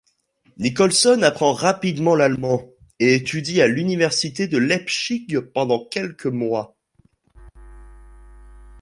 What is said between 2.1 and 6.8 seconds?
l'allemand et étudie à l'université de Leipzig pendant quelques mois.